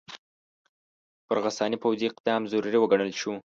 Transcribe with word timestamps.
پر 1.27 1.37
غساني 1.43 1.77
پوځي 1.83 2.05
اقدام 2.09 2.41
ضروري 2.51 2.77
وګڼل 2.79 3.11
شو. 3.21 3.33